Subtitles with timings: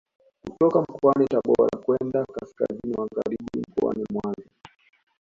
[0.43, 4.49] Kutoka mkoani Tabora kwenda kaskazini magharibi mkoani Mwanza